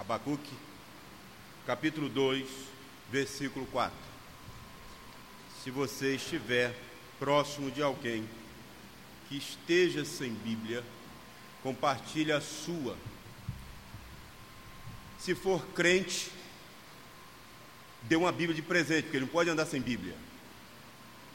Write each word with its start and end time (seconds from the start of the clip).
Abacuque, 0.00 0.54
capítulo 1.66 2.08
2, 2.08 2.48
versículo 3.12 3.66
4. 3.66 3.94
Se 5.62 5.70
você 5.70 6.14
estiver 6.14 6.74
próximo 7.18 7.70
de 7.70 7.82
alguém 7.82 8.26
que 9.28 9.36
esteja 9.36 10.02
sem 10.06 10.32
Bíblia, 10.32 10.82
compartilhe 11.62 12.32
a 12.32 12.40
sua. 12.40 12.96
Se 15.18 15.34
for 15.34 15.62
crente, 15.74 16.30
dê 18.04 18.16
uma 18.16 18.32
Bíblia 18.32 18.54
de 18.54 18.62
presente, 18.62 19.02
porque 19.02 19.18
ele 19.18 19.26
não 19.26 19.32
pode 19.32 19.50
andar 19.50 19.66
sem 19.66 19.82
Bíblia. 19.82 20.16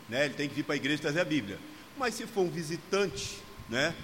Né? 0.09 0.25
Ele 0.25 0.33
tem 0.33 0.49
que 0.49 0.55
vir 0.55 0.63
para 0.63 0.73
a 0.73 0.77
igreja 0.77 1.03
trazer 1.03 1.19
a 1.19 1.25
Bíblia. 1.25 1.59
Mas 1.95 2.15
se 2.15 2.25
for 2.25 2.41
um 2.41 2.49
visitante, 2.49 3.37
né? 3.69 3.95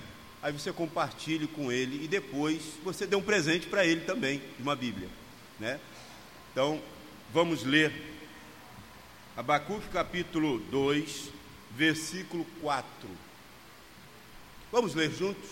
Aí 0.42 0.52
você 0.52 0.73
compartilhe 0.73 1.48
com 1.48 1.71
ele 1.71 2.04
e 2.04 2.08
depois 2.08 2.62
você 2.84 3.05
dê 3.05 3.16
um 3.16 3.21
presente 3.21 3.68
para 3.68 3.86
ele 3.86 4.02
também, 4.02 4.41
uma 4.60 4.76
Bíblia, 4.76 5.08
né? 5.59 5.80
Então, 6.52 6.81
vamos 7.31 7.64
ler 7.64 7.94
Abacuque 9.38 9.88
capítulo 9.90 10.59
2, 10.59 11.30
versículo 11.72 12.45
4. 12.59 12.88
Vamos 14.72 14.94
ler 14.94 15.12
juntos? 15.12 15.50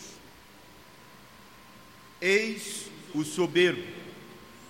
Eis 2.20 2.88
o 3.14 3.24
soberbo, 3.24 3.82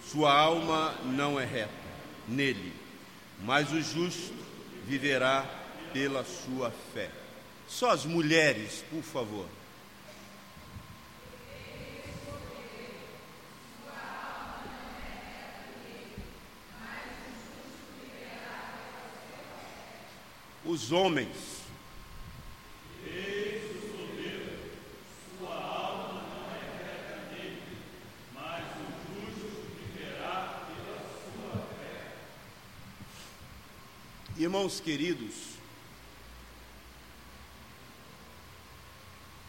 sua 0.06 0.32
alma 0.32 0.94
não 1.06 1.40
é 1.40 1.46
reta 1.46 1.72
nele, 2.28 2.72
mas 3.42 3.72
o 3.72 3.82
justo 3.82 4.34
viverá 4.86 5.44
pela 5.92 6.24
sua 6.24 6.72
fé. 6.94 7.10
Só 7.68 7.90
as 7.90 8.06
mulheres, 8.06 8.84
por 8.90 9.02
favor. 9.02 9.48
Os 20.70 20.92
homens. 20.92 21.64
Irmãos 34.38 34.80
queridos, 34.80 35.34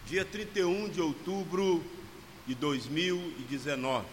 dia 0.07 0.25
31 0.25 0.89
de 0.89 1.03
outubro 1.03 1.85
de 2.47 2.55
2019, 2.55 4.07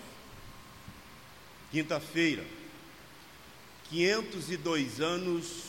quinta-feira, 1.71 2.45
502 3.89 4.99
anos 4.99 5.66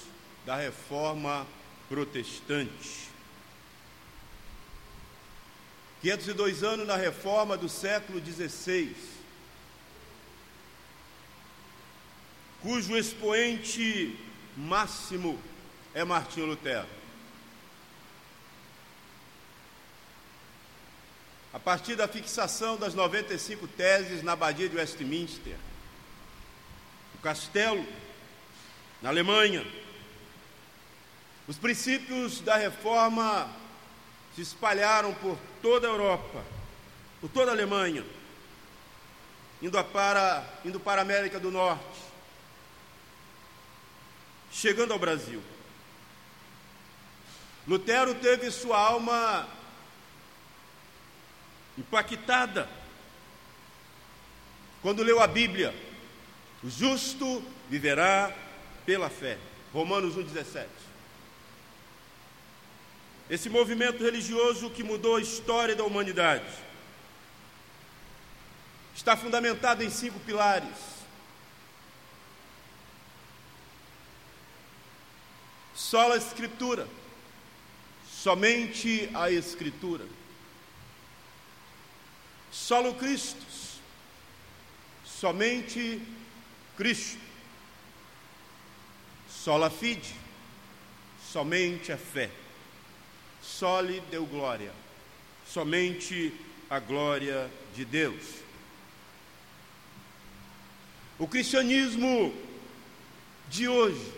da 0.49 0.57
reforma 0.57 1.47
protestante. 1.91 3.11
502 6.01 6.65
anos 6.65 6.87
na 6.87 6.97
reforma 6.97 7.55
do 7.55 7.69
século 7.69 8.19
XVI, 8.19 8.97
cujo 12.63 12.97
expoente 12.97 14.19
máximo 14.57 15.39
é 15.93 16.03
Martinho 16.03 16.47
Lutero. 16.47 16.89
A 21.53 21.61
partir 21.61 21.95
da 21.95 22.09
fixação 22.09 22.79
das 22.79 22.95
95 22.95 23.69
teses 23.69 24.23
na 24.23 24.33
Abadia 24.33 24.67
de 24.67 24.79
Westminster, 24.79 25.59
o 27.17 27.19
Castelo, 27.19 27.87
na 29.03 29.11
Alemanha, 29.11 29.63
os 31.49 31.57
princípios 31.57 32.43
da 32.43 32.57
reforma 32.57 33.51
se 34.37 34.43
espalharam 34.43 35.15
por 35.15 35.39
toda 35.63 35.89
a 35.89 35.91
Europa, 35.91 36.45
por 37.23 37.31
toda 37.31 37.51
a 37.51 37.55
Alemanha, 37.55 38.05
indo 39.63 39.83
para, 39.85 40.45
indo 40.63 40.79
para 40.79 41.01
a 41.01 41.03
América 41.03 41.41
do 41.41 41.51
Norte, 41.51 42.03
chegando 44.53 44.93
ao 44.93 44.99
Brasil. 44.99 45.43
Lutero 47.67 48.15
teve 48.17 48.51
sua 48.51 48.79
alma 48.79 49.49
impactada 51.79 52.69
quando 54.83 55.03
leu 55.03 55.21
a 55.21 55.27
Bíblia. 55.27 55.75
O 56.63 56.69
justo 56.69 57.43
viverá 57.71 58.35
pela 58.85 59.09
fé. 59.09 59.39
Romanos 59.73 60.15
1,17. 60.17 60.88
Esse 63.29 63.49
movimento 63.51 64.03
religioso 64.03 64.71
que 64.71 64.83
mudou 64.83 65.17
a 65.17 65.21
história 65.21 65.77
da 65.77 65.85
humanidade 65.85 66.47
está 68.95 69.17
fundamentado 69.17 69.83
em 69.85 69.91
cinco 69.91 70.19
pilares 70.21 70.99
Só 75.79 76.13
a 76.13 76.17
Escritura, 76.17 76.89
somente 78.07 79.09
a 79.15 79.31
Escritura. 79.31 80.05
Solo 82.51 82.95
Cristo, 82.97 83.47
somente 85.03 86.03
Cristo. 86.77 87.21
Sola 89.31 89.71
fide, 89.71 90.15
somente 91.33 91.93
a 91.93 91.97
fé. 91.97 92.29
Sole 93.49 94.01
deu 94.11 94.27
glória, 94.27 94.73
somente 95.47 96.33
a 96.69 96.79
glória 96.79 97.51
de 97.75 97.85
Deus. 97.85 98.23
O 101.19 101.27
cristianismo 101.27 102.35
de 103.49 103.67
hoje 103.67 104.13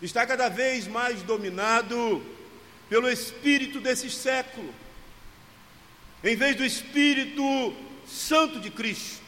está 0.00 0.26
cada 0.26 0.48
vez 0.48 0.88
mais 0.88 1.22
dominado 1.22 2.24
pelo 2.88 3.08
espírito 3.08 3.80
desse 3.80 4.10
século, 4.10 4.74
em 6.24 6.34
vez 6.34 6.56
do 6.56 6.64
Espírito 6.64 7.76
Santo 8.08 8.60
de 8.60 8.70
Cristo. 8.70 9.22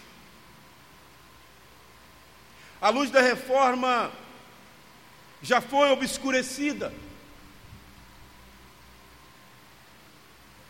A 2.81 2.89
luz 2.89 3.11
da 3.11 3.21
reforma 3.21 4.11
já 5.43 5.61
foi 5.61 5.91
obscurecida. 5.91 7.04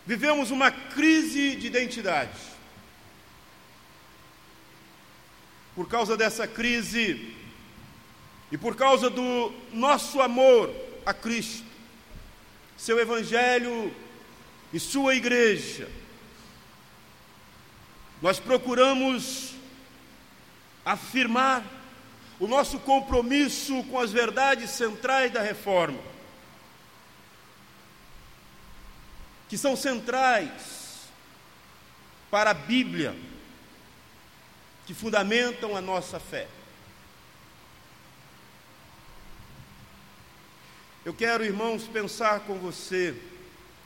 Vivemos 0.07 0.51
uma 0.51 0.71
crise 0.71 1.57
de 1.57 1.67
identidade. 1.67 2.39
Por 5.75 5.89
causa 5.89 6.17
dessa 6.17 6.47
crise, 6.47 7.35
e 8.53 8.59
por 8.59 8.77
causa 8.77 9.11
do 9.11 9.53
nosso 9.73 10.21
amor 10.21 10.73
a 11.05 11.13
Cristo, 11.13 11.67
seu 12.77 12.99
Evangelho 13.01 13.93
e 14.73 14.79
sua 14.79 15.15
igreja, 15.15 15.89
nós 18.21 18.39
procuramos 18.39 19.55
afirmar 20.85 21.65
o 22.39 22.47
nosso 22.47 22.79
compromisso 22.79 23.83
com 23.85 23.99
as 23.99 24.13
verdades 24.13 24.71
centrais 24.71 25.33
da 25.33 25.41
reforma, 25.41 25.99
que 29.49 29.59
são 29.59 29.77
centrais 29.77 31.09
para 32.31 32.51
a 32.51 32.55
Bíblia, 32.55 33.15
que 34.87 34.95
fundamentam 34.95 35.77
a 35.77 35.81
nossa 35.81 36.19
fé. 36.19 36.49
Eu 41.05 41.13
quero, 41.13 41.45
irmãos, 41.45 41.85
pensar 41.85 42.41
com 42.41 42.59
você 42.59 43.15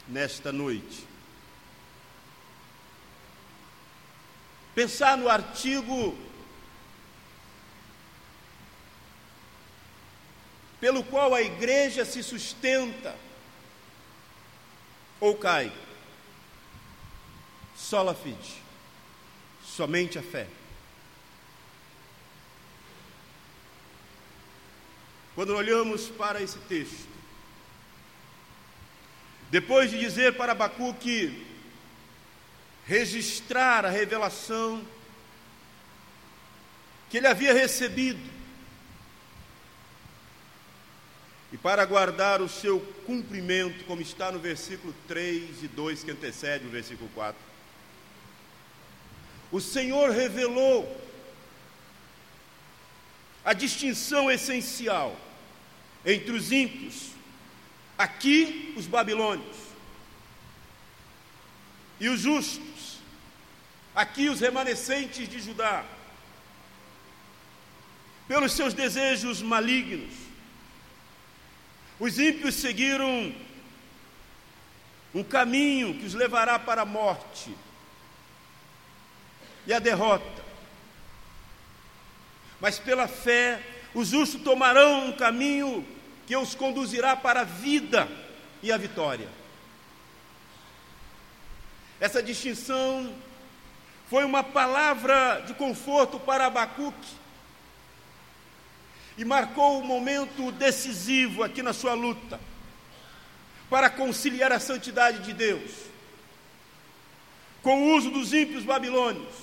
nesta 0.07 0.53
noite. 0.53 1.07
Pensar 4.75 5.19
no 5.19 5.29
artigo 5.29 6.17
pelo 10.81 11.03
qual 11.03 11.35
a 11.35 11.43
igreja 11.43 12.05
se 12.05 12.23
sustenta 12.23 13.17
ou 15.21 15.37
cai. 15.37 15.73
Sola 17.77 18.15
fide, 18.15 18.55
somente 19.63 20.19
a 20.19 20.23
fé. 20.23 20.49
Quando 25.35 25.55
olhamos 25.55 26.09
para 26.09 26.43
esse 26.43 26.59
texto, 26.61 27.09
depois 29.51 29.91
de 29.91 29.99
dizer 29.99 30.37
para 30.37 30.53
Abacuque 30.53 31.47
registrar 32.85 33.85
a 33.85 33.91
revelação 33.91 34.85
que 37.09 37.19
ele 37.19 37.27
havia 37.27 37.55
recebido, 37.55 38.38
para 41.63 41.85
guardar 41.85 42.41
o 42.41 42.49
seu 42.49 42.81
cumprimento, 43.05 43.85
como 43.85 44.01
está 44.01 44.31
no 44.31 44.39
versículo 44.39 44.95
3 45.07 45.63
e 45.63 45.69
2 45.69 46.05
que 46.05 46.11
antecede 46.11 46.67
o 46.67 46.71
versículo 46.71 47.11
4. 47.15 47.41
O 49.51 49.61
Senhor 49.61 50.11
revelou 50.11 51.01
a 53.45 53.53
distinção 53.53 54.31
essencial 54.31 55.17
entre 56.05 56.33
os 56.33 56.53
ímpios, 56.53 57.13
aqui 57.97 58.75
os 58.77 58.87
babilônios, 58.87 59.57
e 61.99 62.09
os 62.09 62.21
justos, 62.21 62.99
aqui 63.95 64.29
os 64.29 64.41
remanescentes 64.41 65.29
de 65.29 65.41
Judá, 65.41 65.85
pelos 68.29 68.53
seus 68.53 68.75
desejos 68.75 69.43
malignos. 69.43 70.28
Os 71.99 72.19
ímpios 72.19 72.55
seguiram 72.55 73.35
um 75.15 75.25
caminho 75.25 75.99
que 75.99 76.07
os 76.07 76.15
levará 76.15 76.59
para 76.59 76.83
a 76.83 76.87
morte 76.87 77.55
e 79.67 79.73
a 79.73 79.79
derrota. 79.79 80.45
Mas 82.61 82.79
pela 82.79 83.09
fé, 83.09 83.63
os 83.95 84.09
justos 84.09 84.43
tomarão 84.43 85.07
um 85.07 85.13
caminho 85.13 85.87
que 86.27 86.37
os 86.37 86.55
conduzirá 86.55 87.17
para 87.17 87.41
a 87.41 87.45
vida 87.45 88.09
e 88.63 88.71
a 88.71 88.77
vitória. 88.77 89.29
Essa 92.01 92.23
distinção 92.23 93.13
foi 94.09 94.25
uma 94.25 94.45
palavra 94.45 95.43
de 95.47 95.55
conforto 95.55 96.21
para 96.21 96.47
Abacuque 96.47 97.17
e 99.19 99.25
marcou 99.25 99.81
um 99.81 99.85
momento 99.85 100.53
decisivo 100.53 101.43
aqui 101.43 101.61
na 101.61 101.73
sua 101.73 101.93
luta 101.93 102.41
para 103.69 103.91
conciliar 103.91 104.53
a 104.53 104.61
santidade 104.61 105.25
de 105.25 105.33
Deus 105.33 105.71
com 107.61 107.83
o 107.83 107.97
uso 107.97 108.13
dos 108.13 108.33
ímpios 108.33 108.63
babilônios 108.63 109.35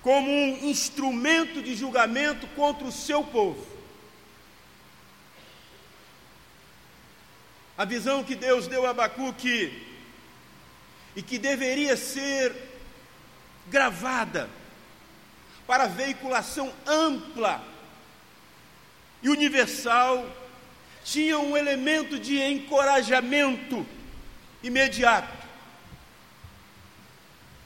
como 0.00 0.30
um 0.30 0.68
instrumento 0.68 1.60
de 1.60 1.74
julgamento 1.74 2.46
contra 2.48 2.84
o 2.86 2.92
seu 2.92 3.22
povo. 3.22 3.64
A 7.76 7.84
visão 7.84 8.24
que 8.24 8.34
Deus 8.34 8.66
deu 8.66 8.86
a 8.86 8.90
Abacuque 8.90 9.80
e 11.14 11.22
que 11.22 11.38
deveria 11.38 11.96
ser 11.96 12.54
gravada 13.68 14.48
para 15.66 15.86
veiculação 15.86 16.72
ampla 16.86 17.71
e 19.22 19.28
universal, 19.28 20.28
tinha 21.04 21.38
um 21.38 21.56
elemento 21.56 22.18
de 22.18 22.40
encorajamento 22.40 23.86
imediato 24.62 25.46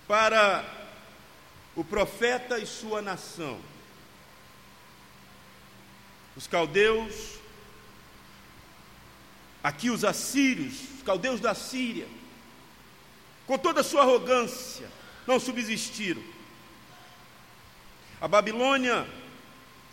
para 0.06 0.64
o 1.74 1.84
profeta 1.84 2.58
e 2.58 2.66
sua 2.66 3.02
nação. 3.02 3.60
Os 6.36 6.46
caldeus, 6.46 7.38
aqui 9.62 9.90
os 9.90 10.04
assírios, 10.04 10.74
os 10.96 11.02
caldeus 11.02 11.40
da 11.40 11.54
Síria, 11.54 12.06
com 13.46 13.56
toda 13.56 13.80
a 13.80 13.84
sua 13.84 14.02
arrogância, 14.02 14.88
não 15.26 15.40
subsistiram. 15.40 16.22
A 18.20 18.28
Babilônia 18.28 19.06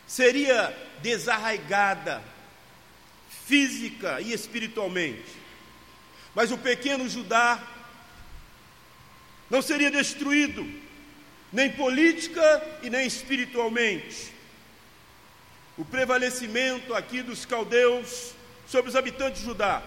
seria 0.07 0.75
desarraigada 1.01 2.23
física 3.45 4.21
e 4.21 4.33
espiritualmente. 4.33 5.31
Mas 6.33 6.51
o 6.51 6.57
pequeno 6.57 7.07
Judá 7.07 7.61
não 9.49 9.61
seria 9.61 9.91
destruído, 9.91 10.65
nem 11.51 11.71
política 11.71 12.79
e 12.81 12.89
nem 12.89 13.05
espiritualmente. 13.05 14.33
O 15.77 15.85
prevalecimento 15.85 16.93
aqui 16.93 17.21
dos 17.21 17.45
caldeus 17.45 18.33
sobre 18.67 18.89
os 18.89 18.95
habitantes 18.95 19.41
de 19.41 19.47
Judá 19.47 19.83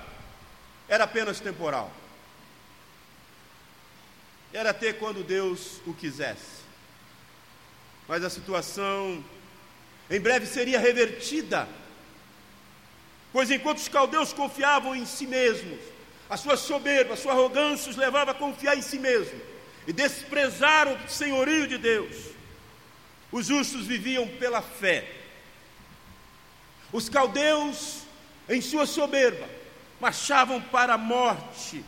era 0.88 1.04
apenas 1.04 1.40
temporal 1.40 1.92
era 4.56 4.70
até 4.70 4.92
quando 4.92 5.22
Deus 5.22 5.80
o 5.86 5.92
quisesse. 5.92 6.64
Mas 8.08 8.24
a 8.24 8.30
situação 8.30 9.22
em 10.10 10.20
breve 10.20 10.46
seria 10.46 10.78
revertida, 10.78 11.68
pois 13.32 13.50
enquanto 13.50 13.78
os 13.78 13.88
caldeus 13.88 14.32
confiavam 14.32 14.94
em 14.94 15.04
si 15.04 15.26
mesmos, 15.26 15.78
a 16.28 16.36
sua 16.36 16.56
soberba, 16.56 17.14
a 17.14 17.16
sua 17.16 17.32
arrogância 17.32 17.90
os 17.90 17.96
levava 17.96 18.32
a 18.32 18.34
confiar 18.34 18.76
em 18.76 18.82
si 18.82 18.98
mesmos 18.98 19.40
e 19.86 19.92
desprezar 19.92 20.88
o 20.88 21.08
senhorio 21.08 21.66
de 21.66 21.78
Deus. 21.78 22.16
Os 23.30 23.46
justos 23.46 23.86
viviam 23.86 24.26
pela 24.26 24.62
fé. 24.62 25.12
Os 26.92 27.08
caldeus, 27.08 28.02
em 28.48 28.60
sua 28.60 28.86
soberba, 28.86 29.48
marchavam 30.00 30.60
para 30.60 30.94
a 30.94 30.98
morte 30.98 31.84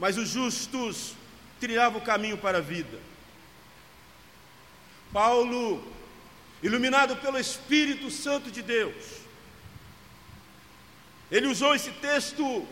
mas 0.00 0.16
os 0.16 0.30
justos 0.30 1.14
trilhavam 1.60 2.00
o 2.00 2.04
caminho 2.04 2.38
para 2.38 2.56
a 2.56 2.62
vida. 2.62 2.98
Paulo, 5.12 5.84
iluminado 6.62 7.16
pelo 7.16 7.38
Espírito 7.38 8.10
Santo 8.10 8.50
de 8.50 8.62
Deus, 8.62 9.20
ele 11.30 11.46
usou 11.46 11.74
esse 11.74 11.90
texto 11.92 12.66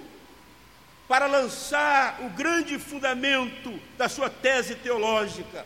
para 1.07 1.27
lançar 1.27 2.21
o 2.21 2.31
grande 2.31 2.79
fundamento 2.79 3.81
da 3.97 4.09
sua 4.09 4.29
tese 4.29 4.75
teológica, 4.75 5.65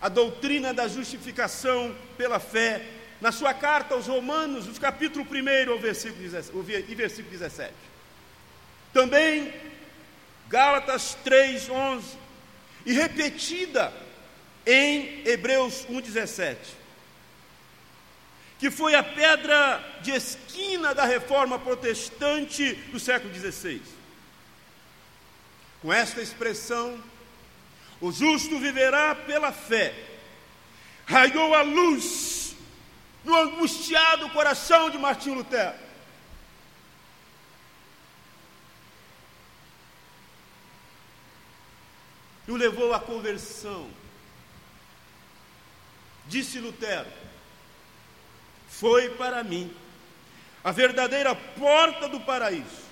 a 0.00 0.08
doutrina 0.08 0.72
da 0.72 0.88
justificação 0.88 1.94
pela 2.16 2.40
fé, 2.40 2.86
na 3.20 3.30
sua 3.30 3.52
carta 3.52 3.94
aos 3.94 4.06
Romanos, 4.06 4.66
no 4.66 4.74
capítulo 4.80 5.26
1 5.30 5.70
ao 5.70 5.78
versículo 5.78 6.22
17, 6.22 6.94
versículo 6.94 7.30
17. 7.30 7.74
Também 8.94 9.52
Gálatas 10.48 11.16
3:11 11.22 12.16
e 12.86 12.92
repetida 12.92 13.92
em 14.70 15.26
Hebreus 15.26 15.84
1:17, 15.88 16.56
que 18.58 18.70
foi 18.70 18.94
a 18.94 19.02
pedra 19.02 19.84
de 20.00 20.12
esquina 20.12 20.94
da 20.94 21.04
reforma 21.04 21.58
protestante 21.58 22.74
do 22.92 23.00
século 23.00 23.34
XVI. 23.34 23.82
Com 25.82 25.92
esta 25.92 26.22
expressão, 26.22 27.02
o 28.00 28.12
justo 28.12 28.60
viverá 28.60 29.14
pela 29.14 29.50
fé. 29.50 29.92
Raiou 31.04 31.52
a 31.54 31.62
luz 31.62 32.54
no 33.24 33.34
angustiado 33.34 34.30
coração 34.30 34.88
de 34.88 34.98
Martim 34.98 35.30
Lutero. 35.30 35.90
o 42.50 42.56
levou 42.56 42.92
à 42.92 42.98
conversão. 42.98 43.88
Disse 46.30 46.60
Lutero: 46.60 47.08
Foi 48.68 49.10
para 49.10 49.42
mim 49.42 49.74
a 50.62 50.70
verdadeira 50.70 51.34
porta 51.34 52.08
do 52.08 52.20
paraíso. 52.20 52.88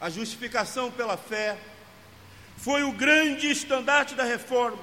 A 0.00 0.08
justificação 0.08 0.90
pela 0.90 1.18
fé 1.18 1.58
foi 2.56 2.82
o 2.84 2.92
grande 2.92 3.50
estandarte 3.50 4.14
da 4.14 4.24
reforma. 4.24 4.82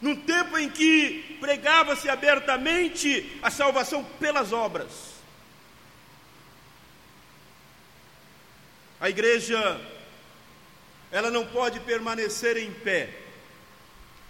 Num 0.00 0.14
tempo 0.14 0.56
em 0.56 0.70
que 0.70 1.38
pregava-se 1.40 2.08
abertamente 2.08 3.40
a 3.42 3.50
salvação 3.50 4.04
pelas 4.20 4.52
obras. 4.52 4.92
A 9.00 9.10
igreja 9.10 9.80
ela 11.10 11.32
não 11.32 11.46
pode 11.46 11.80
permanecer 11.80 12.56
em 12.56 12.72
pé 12.72 13.21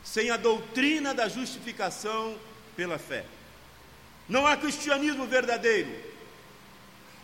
sem 0.05 0.31
a 0.31 0.37
doutrina 0.37 1.15
da 1.15 1.29
justificação 1.29 2.39
pela 2.77 2.99
fé. 2.99 3.25
Não 4.29 4.47
há 4.47 4.57
cristianismo 4.57 5.27
verdadeiro 5.27 6.13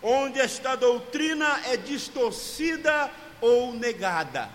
onde 0.03 0.39
esta 0.39 0.77
doutrina 0.77 1.61
é 1.67 1.77
distorcida 1.77 3.13
ou 3.41 3.73
negada. 3.75 4.51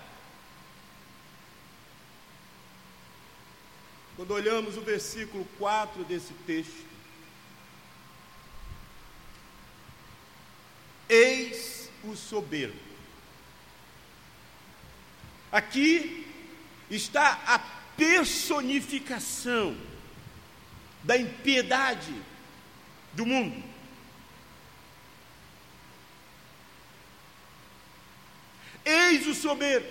Quando 4.15 4.31
olhamos 4.31 4.77
o 4.77 4.81
versículo 4.81 5.45
4 5.57 6.03
desse 6.05 6.33
texto, 6.45 6.85
eis 11.09 11.89
o 12.03 12.15
soberbo 12.15 12.93
Aqui 15.53 16.25
está 16.89 17.39
a 17.45 17.59
personificação 17.97 19.75
da 21.03 21.17
impiedade 21.17 22.13
do 23.13 23.25
mundo. 23.25 23.62
Eis 28.85 29.27
o 29.27 29.33
soberbo, 29.33 29.88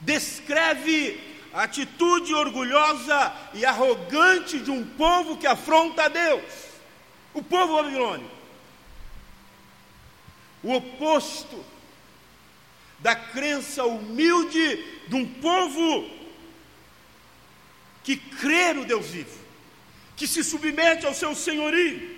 descreve 0.00 1.20
a 1.52 1.64
atitude 1.64 2.34
orgulhosa 2.34 3.34
e 3.54 3.64
arrogante 3.64 4.58
de 4.58 4.70
um 4.70 4.84
povo 4.84 5.36
que 5.36 5.46
afronta 5.46 6.04
a 6.04 6.08
Deus, 6.08 6.44
o 7.34 7.42
povo 7.42 7.76
babilônico. 7.76 8.36
O 10.62 10.74
oposto 10.74 11.64
da 12.98 13.14
crença 13.14 13.84
humilde 13.84 15.02
de 15.08 15.14
um 15.14 15.26
povo 15.26 16.15
que 18.06 18.16
crê 18.16 18.72
no 18.72 18.84
Deus 18.84 19.06
vivo, 19.06 19.36
que 20.16 20.28
se 20.28 20.44
submete 20.44 21.04
ao 21.04 21.12
seu 21.12 21.34
senhorio. 21.34 22.16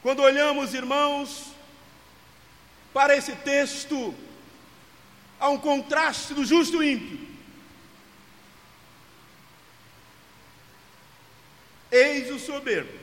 Quando 0.00 0.22
olhamos, 0.22 0.72
irmãos, 0.72 1.52
para 2.90 3.14
esse 3.14 3.36
texto, 3.36 4.14
há 5.38 5.50
um 5.50 5.58
contraste 5.58 6.32
do 6.32 6.42
justo 6.42 6.82
e 6.82 6.92
ímpio. 6.94 7.28
Eis 11.90 12.30
o 12.30 12.38
soberbo, 12.38 12.98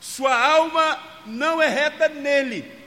sua 0.00 0.40
alma 0.40 1.02
não 1.26 1.60
é 1.60 1.68
reta 1.68 2.08
nele. 2.08 2.78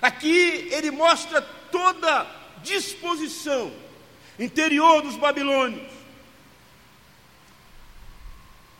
Aqui 0.00 0.68
ele 0.70 0.92
mostra 0.92 1.42
toda 1.42 2.43
disposição 2.64 3.72
interior 4.38 5.02
dos 5.02 5.16
babilônios, 5.16 5.92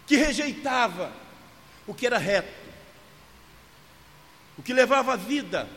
que 0.06 0.16
rejeitava 0.16 1.12
o 1.86 1.94
que 1.94 2.06
era 2.06 2.18
reto, 2.18 2.52
o 4.58 4.62
que 4.62 4.72
levava 4.72 5.12
à 5.12 5.16
vida, 5.16 5.68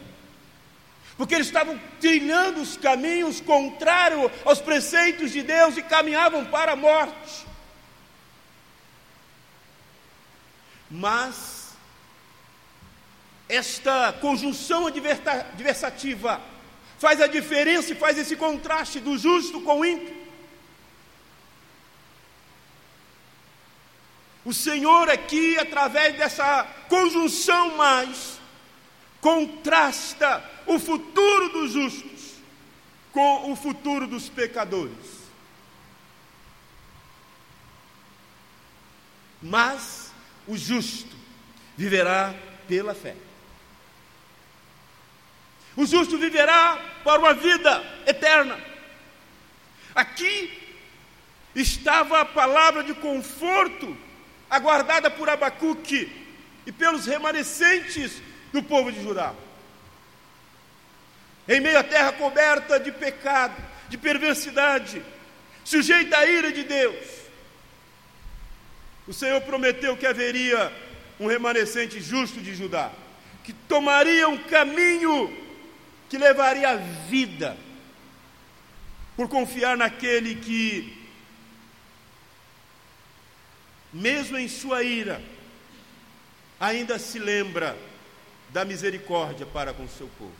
porque 1.15 1.35
eles 1.35 1.47
estavam 1.47 1.79
trilhando 1.99 2.61
os 2.61 2.77
caminhos 2.77 3.41
contrários 3.41 4.31
aos 4.45 4.59
preceitos 4.59 5.31
de 5.31 5.41
Deus 5.43 5.77
e 5.77 5.81
caminhavam 5.81 6.45
para 6.45 6.73
a 6.73 6.75
morte. 6.75 7.45
Mas 10.89 11.75
esta 13.49 14.13
conjunção 14.13 14.87
adversativa 14.87 16.41
faz 16.99 17.21
a 17.21 17.27
diferença 17.27 17.91
e 17.91 17.95
faz 17.95 18.17
esse 18.17 18.35
contraste 18.35 18.99
do 18.99 19.17
justo 19.17 19.61
com 19.61 19.79
o 19.79 19.85
ímpio. 19.85 20.15
O 24.43 24.53
Senhor 24.53 25.09
aqui, 25.09 25.59
através 25.59 26.15
dessa 26.15 26.63
conjunção 26.87 27.75
mais, 27.75 28.39
contrasta 29.19 30.43
o 30.65 30.79
futuro 30.79 31.49
dos 31.49 31.71
justos 31.73 32.35
com 33.11 33.51
o 33.51 33.55
futuro 33.55 34.07
dos 34.07 34.29
pecadores. 34.29 35.17
Mas 39.41 40.11
o 40.47 40.55
justo 40.55 41.15
viverá 41.75 42.33
pela 42.67 42.95
fé. 42.95 43.26
O 45.77 45.85
justo 45.85 46.17
viverá 46.17 46.83
para 47.03 47.19
uma 47.19 47.35
vida 47.35 47.83
eterna. 48.07 48.59
Aqui 49.93 50.51
estava 51.55 52.21
a 52.21 52.25
palavra 52.25 52.83
de 52.83 52.95
conforto 52.95 53.95
aguardada 54.49 55.11
por 55.11 55.29
Abacuque 55.29 56.11
e 56.65 56.71
pelos 56.71 57.05
remanescentes 57.05 58.21
do 58.51 58.63
povo 58.63 58.91
de 58.91 59.03
Judá. 59.03 59.35
Em 61.47 61.61
meio 61.61 61.77
à 61.77 61.83
terra 61.83 62.11
coberta 62.11 62.79
de 62.79 62.91
pecado, 62.91 63.55
de 63.87 63.99
perversidade, 63.99 65.03
sujeita 65.63 66.17
à 66.17 66.25
ira 66.25 66.51
de 66.51 66.63
Deus, 66.63 67.05
o 69.07 69.13
Senhor 69.13 69.39
prometeu 69.41 69.95
que 69.95 70.07
haveria 70.07 70.73
um 71.19 71.27
remanescente 71.27 72.01
justo 72.01 72.41
de 72.41 72.55
Judá, 72.55 72.91
que 73.43 73.53
tomaria 73.53 74.27
um 74.27 74.37
caminho 74.37 75.46
que 76.09 76.17
levaria 76.17 76.69
a 76.69 76.75
vida 76.75 77.57
por 79.15 79.27
confiar 79.27 79.75
naquele 79.75 80.35
que, 80.35 81.05
mesmo 83.91 84.37
em 84.37 84.47
sua 84.47 84.83
ira, 84.83 85.21
ainda 86.59 86.97
se 86.99 87.19
lembra 87.19 87.77
da 88.49 88.63
misericórdia 88.63 89.45
para 89.45 89.73
com 89.73 89.83
o 89.83 89.89
seu 89.89 90.07
povo, 90.17 90.33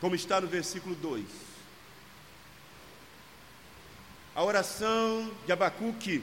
como 0.00 0.14
está 0.14 0.40
no 0.40 0.46
versículo 0.46 0.94
2. 0.94 1.24
A 4.34 4.42
oração 4.42 5.32
de 5.46 5.52
Abacuque, 5.52 6.22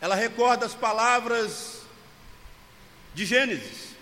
ela 0.00 0.14
recorda 0.14 0.66
as 0.66 0.74
palavras 0.74 1.82
de 3.14 3.24
Gênesis 3.24 3.96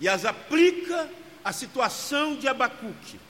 e 0.00 0.08
as 0.08 0.24
aplica 0.24 1.08
a 1.44 1.52
situação 1.52 2.36
de 2.36 2.48
Abacuque. 2.48 3.20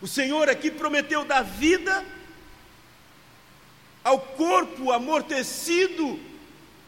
O 0.00 0.06
Senhor 0.06 0.48
aqui 0.48 0.70
prometeu 0.70 1.24
dar 1.24 1.42
vida 1.42 2.06
ao 4.04 4.20
corpo 4.20 4.92
amortecido 4.92 6.20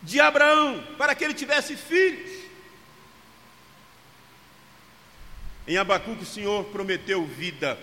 de 0.03 0.21
Abraão, 0.21 0.83
para 0.97 1.15
que 1.15 1.25
ele 1.25 1.35
tivesse 1.35 1.77
filhos. 1.77 2.31
Em 5.67 5.77
Abacuque, 5.77 6.23
o 6.23 6.27
Senhor 6.27 6.65
prometeu 6.67 7.27
vida 7.27 7.77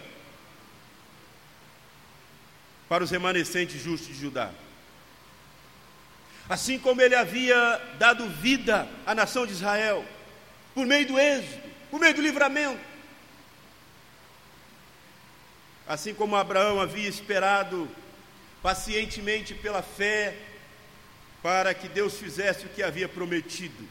para 2.87 3.03
os 3.03 3.11
remanescentes 3.11 3.81
justos 3.81 4.07
de 4.07 4.21
Judá. 4.21 4.51
Assim 6.49 6.79
como 6.79 7.01
ele 7.01 7.13
havia 7.13 7.77
dado 7.99 8.27
vida 8.29 8.87
à 9.05 9.13
nação 9.13 9.45
de 9.45 9.51
Israel 9.51 10.05
por 10.77 10.85
meio 10.85 11.07
do 11.07 11.17
êxodo, 11.17 11.59
por 11.89 11.99
meio 11.99 12.13
do 12.13 12.21
livramento. 12.21 12.79
Assim 15.87 16.13
como 16.13 16.35
Abraão 16.35 16.79
havia 16.79 17.09
esperado 17.09 17.89
pacientemente 18.61 19.55
pela 19.55 19.81
fé 19.81 20.37
para 21.41 21.73
que 21.73 21.87
Deus 21.87 22.19
fizesse 22.19 22.67
o 22.67 22.69
que 22.69 22.83
havia 22.83 23.09
prometido. 23.09 23.89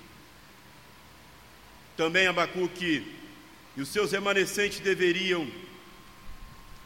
Também 1.97 2.29
Abacuque 2.29 3.17
e 3.77 3.81
os 3.81 3.89
seus 3.89 4.13
remanescentes 4.13 4.79
deveriam 4.79 5.51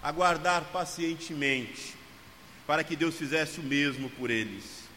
aguardar 0.03 0.65
pacientemente 0.73 1.95
para 2.67 2.83
que 2.83 2.97
Deus 2.97 3.17
fizesse 3.17 3.61
o 3.61 3.63
mesmo 3.63 4.09
por 4.09 4.31
eles. 4.31 4.89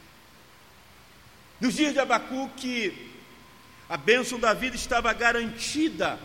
Nos 1.59 1.73
dias 1.73 1.91
de 1.91 1.99
Abacuque, 1.99 3.12
a 3.89 3.97
bênção 3.97 4.39
da 4.39 4.53
vida 4.53 4.75
estava 4.75 5.11
garantida 5.13 6.19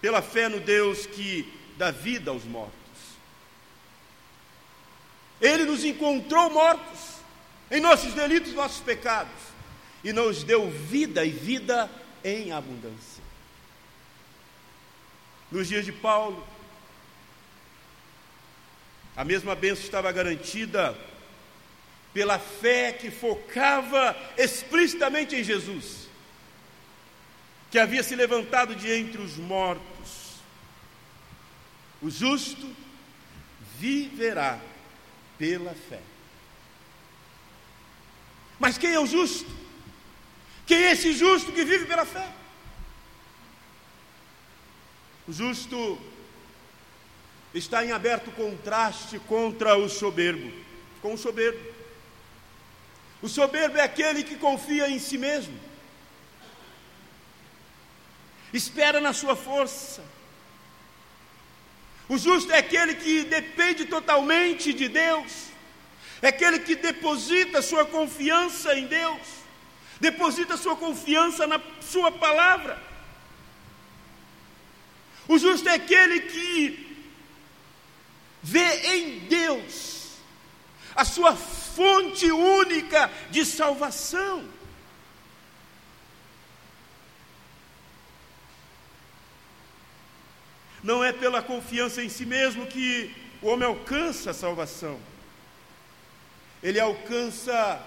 pela 0.00 0.20
fé 0.20 0.48
no 0.48 0.60
Deus 0.60 1.06
que 1.06 1.50
dá 1.76 1.90
vida 1.90 2.30
aos 2.30 2.44
mortos. 2.44 2.74
Ele 5.40 5.64
nos 5.64 5.84
encontrou 5.84 6.50
mortos 6.50 7.14
em 7.70 7.80
nossos 7.80 8.12
delitos, 8.12 8.52
nossos 8.52 8.80
pecados, 8.80 9.32
e 10.02 10.12
nos 10.12 10.44
deu 10.44 10.70
vida 10.70 11.24
e 11.24 11.30
vida 11.30 11.90
em 12.22 12.52
abundância. 12.52 13.22
Nos 15.50 15.68
dias 15.68 15.84
de 15.84 15.92
Paulo, 15.92 16.46
a 19.16 19.24
mesma 19.24 19.54
bênção 19.54 19.84
estava 19.84 20.12
garantida 20.12 20.96
pela 22.12 22.38
fé 22.38 22.92
que 22.92 23.10
focava 23.10 24.16
explicitamente 24.36 25.34
em 25.34 25.42
Jesus 25.42 26.03
que 27.74 27.78
havia 27.80 28.04
se 28.04 28.14
levantado 28.14 28.76
de 28.76 28.88
entre 28.88 29.20
os 29.20 29.36
mortos. 29.36 30.36
O 32.00 32.08
justo 32.08 32.70
viverá 33.80 34.60
pela 35.36 35.74
fé. 35.74 36.00
Mas 38.60 38.78
quem 38.78 38.94
é 38.94 39.00
o 39.00 39.06
justo? 39.08 39.50
Quem 40.64 40.84
é 40.84 40.92
esse 40.92 41.12
justo 41.14 41.50
que 41.50 41.64
vive 41.64 41.84
pela 41.86 42.06
fé? 42.06 42.32
O 45.26 45.32
justo 45.32 45.98
está 47.52 47.84
em 47.84 47.90
aberto 47.90 48.30
contraste 48.30 49.18
contra 49.18 49.76
o 49.76 49.88
soberbo, 49.88 50.48
com 51.02 51.14
o 51.14 51.18
soberbo. 51.18 51.74
O 53.20 53.28
soberbo 53.28 53.78
é 53.78 53.82
aquele 53.82 54.22
que 54.22 54.36
confia 54.36 54.88
em 54.88 55.00
si 55.00 55.18
mesmo 55.18 55.73
espera 58.56 59.00
na 59.00 59.12
sua 59.12 59.34
força. 59.36 60.02
O 62.08 62.18
justo 62.18 62.52
é 62.52 62.58
aquele 62.58 62.94
que 62.94 63.24
depende 63.24 63.86
totalmente 63.86 64.72
de 64.72 64.88
Deus, 64.88 65.48
é 66.20 66.28
aquele 66.28 66.58
que 66.58 66.76
deposita 66.76 67.62
sua 67.62 67.84
confiança 67.84 68.74
em 68.78 68.86
Deus, 68.86 69.20
deposita 70.00 70.56
sua 70.56 70.76
confiança 70.76 71.46
na 71.46 71.60
Sua 71.80 72.10
palavra. 72.10 72.82
O 75.28 75.38
justo 75.38 75.68
é 75.68 75.74
aquele 75.74 76.20
que 76.20 76.84
vê 78.42 78.94
em 78.94 79.20
Deus 79.20 79.94
a 80.94 81.04
sua 81.04 81.34
fonte 81.34 82.30
única 82.30 83.10
de 83.30 83.44
salvação. 83.44 84.44
Não 90.84 91.02
é 91.02 91.14
pela 91.14 91.42
confiança 91.42 92.02
em 92.02 92.10
si 92.10 92.26
mesmo 92.26 92.66
que 92.66 93.10
o 93.40 93.48
homem 93.48 93.66
alcança 93.66 94.32
a 94.32 94.34
salvação. 94.34 95.00
Ele 96.62 96.78
alcança 96.78 97.82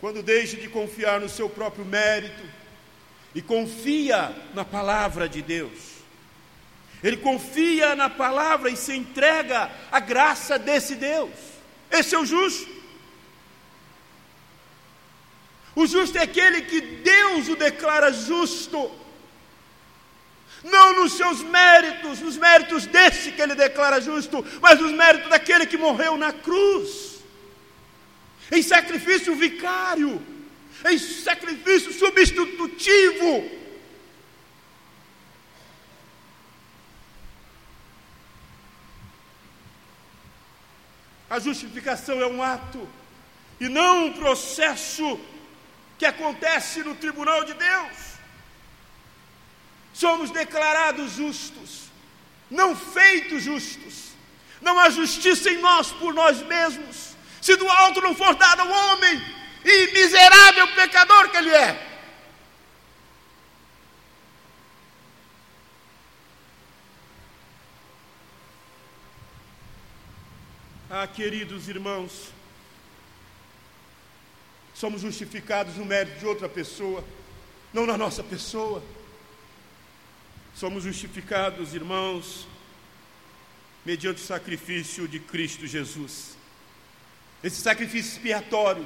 quando 0.00 0.22
deixa 0.22 0.56
de 0.56 0.68
confiar 0.68 1.20
no 1.20 1.28
seu 1.28 1.50
próprio 1.50 1.84
mérito 1.84 2.44
e 3.34 3.42
confia 3.42 4.32
na 4.54 4.64
palavra 4.64 5.28
de 5.28 5.42
Deus. 5.42 5.98
Ele 7.02 7.16
confia 7.16 7.96
na 7.96 8.08
palavra 8.08 8.70
e 8.70 8.76
se 8.76 8.94
entrega 8.94 9.68
à 9.90 9.98
graça 9.98 10.60
desse 10.60 10.94
Deus. 10.94 11.34
Esse 11.90 12.14
é 12.14 12.18
o 12.20 12.24
justo. 12.24 12.78
O 15.74 15.86
justo 15.88 16.18
é 16.18 16.22
aquele 16.22 16.62
que 16.62 16.80
Deus 16.80 17.48
o 17.48 17.56
declara 17.56 18.12
justo, 18.12 18.90
não 20.62 20.94
nos 20.94 21.12
seus 21.12 21.42
méritos, 21.42 22.20
nos 22.20 22.36
méritos 22.36 22.86
desse 22.86 23.32
que 23.32 23.40
ele 23.40 23.54
declara 23.54 24.00
justo, 24.00 24.44
mas 24.60 24.80
nos 24.80 24.92
méritos 24.92 25.30
daquele 25.30 25.66
que 25.66 25.76
morreu 25.76 26.16
na 26.16 26.32
cruz, 26.32 27.22
em 28.50 28.62
sacrifício 28.62 29.34
vicário, 29.34 30.22
em 30.84 30.98
sacrifício 30.98 31.92
substitutivo. 31.92 33.58
A 41.30 41.38
justificação 41.38 42.22
é 42.22 42.26
um 42.26 42.42
ato 42.42 42.88
e 43.60 43.68
não 43.68 44.06
um 44.06 44.12
processo 44.14 45.20
que 45.98 46.06
acontece 46.06 46.82
no 46.82 46.94
tribunal 46.94 47.44
de 47.44 47.52
Deus. 47.54 48.07
Somos 49.98 50.30
declarados 50.30 51.14
justos, 51.14 51.90
não 52.48 52.76
feitos 52.76 53.42
justos. 53.42 54.12
Não 54.60 54.78
há 54.78 54.90
justiça 54.90 55.50
em 55.50 55.58
nós 55.58 55.90
por 55.90 56.14
nós 56.14 56.40
mesmos. 56.40 57.16
Se 57.42 57.56
do 57.56 57.68
alto 57.68 58.00
não 58.00 58.14
for 58.14 58.32
dado 58.36 58.60
ao 58.60 58.68
homem, 58.68 59.20
e 59.64 59.92
miserável 59.92 60.68
pecador 60.76 61.30
que 61.30 61.36
ele 61.36 61.50
é. 61.50 61.84
Ah, 70.88 71.08
queridos 71.08 71.68
irmãos, 71.68 72.28
somos 74.72 75.00
justificados 75.00 75.74
no 75.74 75.84
mérito 75.84 76.20
de 76.20 76.26
outra 76.26 76.48
pessoa, 76.48 77.04
não 77.72 77.84
na 77.84 77.98
nossa 77.98 78.22
pessoa. 78.22 78.80
Somos 80.58 80.82
justificados, 80.82 81.72
irmãos, 81.72 82.48
mediante 83.84 84.20
o 84.20 84.26
sacrifício 84.26 85.06
de 85.06 85.20
Cristo 85.20 85.68
Jesus. 85.68 86.36
Esse 87.44 87.62
sacrifício 87.62 88.14
expiatório 88.14 88.84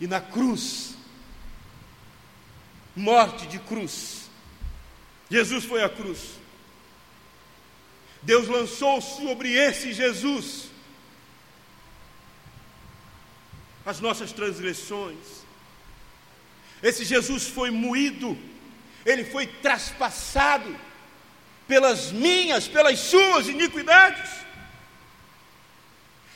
e 0.00 0.06
na 0.06 0.20
cruz, 0.20 0.94
morte 2.94 3.48
de 3.48 3.58
cruz. 3.58 4.30
Jesus 5.28 5.64
foi 5.64 5.82
a 5.82 5.88
cruz. 5.88 6.38
Deus 8.22 8.46
lançou 8.46 9.00
sobre 9.00 9.54
esse 9.54 9.92
Jesus 9.92 10.70
as 13.84 13.98
nossas 13.98 14.30
transgressões. 14.30 15.44
Esse 16.80 17.04
Jesus 17.04 17.48
foi 17.48 17.72
moído, 17.72 18.38
ele 19.06 19.24
foi 19.24 19.46
traspassado 19.46 20.76
pelas 21.68 22.10
minhas, 22.10 22.66
pelas 22.66 22.98
suas 22.98 23.46
iniquidades. 23.46 24.28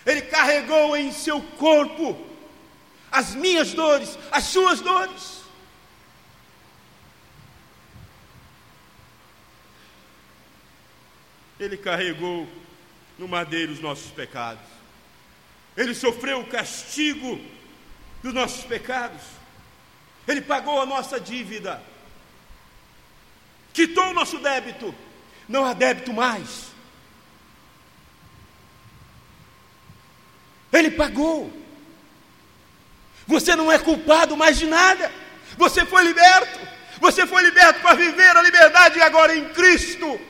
Ele 0.06 0.22
carregou 0.22 0.96
em 0.96 1.12
seu 1.12 1.42
corpo 1.42 2.26
as 3.10 3.34
minhas 3.34 3.74
dores, 3.74 4.16
as 4.30 4.44
suas 4.44 4.80
dores. 4.80 5.40
Ele 11.58 11.76
carregou 11.76 12.48
no 13.18 13.26
madeiro 13.26 13.72
os 13.72 13.80
nossos 13.80 14.12
pecados. 14.12 14.64
Ele 15.76 15.92
sofreu 15.92 16.40
o 16.40 16.46
castigo 16.46 17.38
dos 18.22 18.32
nossos 18.32 18.62
pecados. 18.62 19.20
Ele 20.26 20.40
pagou 20.40 20.80
a 20.80 20.86
nossa 20.86 21.18
dívida. 21.20 21.82
Quitou 23.72 24.10
o 24.10 24.14
nosso 24.14 24.38
débito. 24.38 24.94
Não 25.48 25.64
há 25.64 25.72
débito 25.72 26.12
mais. 26.12 26.70
Ele 30.72 30.90
pagou. 30.90 31.52
Você 33.26 33.54
não 33.54 33.70
é 33.70 33.78
culpado 33.78 34.36
mais 34.36 34.58
de 34.58 34.66
nada. 34.66 35.10
Você 35.56 35.84
foi 35.84 36.04
liberto. 36.04 36.60
Você 37.00 37.26
foi 37.26 37.42
liberto 37.42 37.80
para 37.80 37.94
viver 37.94 38.36
a 38.36 38.42
liberdade 38.42 39.00
agora 39.00 39.36
em 39.36 39.48
Cristo. 39.50 40.20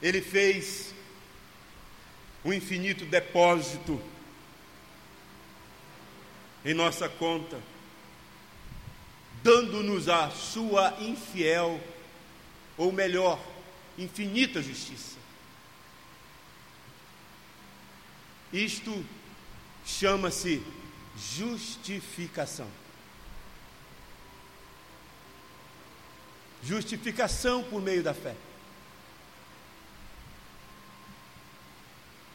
Ele 0.00 0.20
fez 0.20 0.91
um 2.44 2.52
infinito 2.52 3.04
depósito 3.04 4.00
em 6.64 6.74
nossa 6.74 7.08
conta, 7.08 7.60
dando-nos 9.42 10.08
a 10.08 10.30
sua 10.30 10.96
infiel, 11.00 11.80
ou 12.76 12.92
melhor, 12.92 13.40
infinita 13.98 14.62
justiça. 14.62 15.18
Isto 18.52 19.04
chama-se 19.84 20.62
justificação. 21.16 22.68
Justificação 26.62 27.64
por 27.64 27.82
meio 27.82 28.02
da 28.02 28.14
fé. 28.14 28.36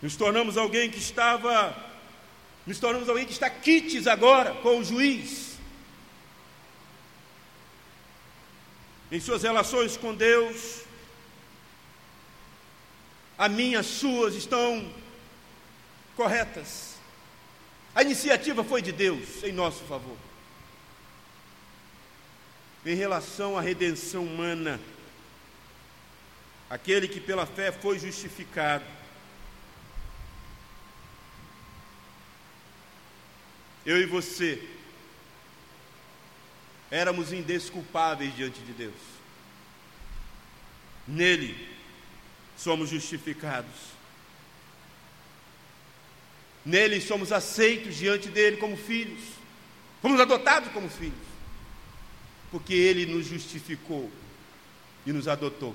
Nos 0.01 0.15
tornamos 0.15 0.57
alguém 0.57 0.89
que 0.91 0.99
estava, 0.99 1.75
nos 2.65 2.79
tornamos 2.79 3.09
alguém 3.09 3.25
que 3.25 3.31
está 3.31 3.49
quites 3.49 4.05
agora 4.05 4.53
com 4.55 4.79
o 4.79 4.83
juiz. 4.83 5.57
Em 9.11 9.19
suas 9.19 9.41
relações 9.41 9.97
com 9.97 10.13
Deus, 10.13 10.81
a 13.37 13.47
minhas, 13.47 13.85
suas 13.85 14.35
estão 14.35 14.91
corretas. 16.15 16.95
A 17.95 18.01
iniciativa 18.01 18.63
foi 18.63 18.81
de 18.81 18.91
Deus 18.91 19.43
em 19.43 19.51
nosso 19.51 19.83
favor. 19.85 20.17
Em 22.85 22.95
relação 22.95 23.57
à 23.57 23.61
redenção 23.61 24.23
humana, 24.23 24.79
aquele 26.69 27.07
que 27.07 27.19
pela 27.19 27.45
fé 27.45 27.71
foi 27.71 27.97
justificado, 27.97 28.85
eu 33.87 34.01
e 34.01 34.05
você, 34.05 34.61
éramos 36.91 37.31
indesculpáveis 37.31 38.35
diante 38.35 38.59
de 38.59 38.73
Deus. 38.73 38.99
Nele 41.07 41.69
somos 42.57 42.89
justificados. 42.89 43.71
Nele 46.65 46.99
somos 46.99 47.31
aceitos 47.31 47.95
diante 47.95 48.27
dele 48.27 48.57
como 48.57 48.75
filhos. 48.75 49.23
Fomos 50.01 50.19
adotados 50.19 50.69
como 50.73 50.89
filhos. 50.89 51.15
Porque 52.51 52.73
ele 52.73 53.05
nos 53.05 53.25
justificou 53.25 54.11
e 55.05 55.13
nos 55.13 55.29
adotou 55.29 55.73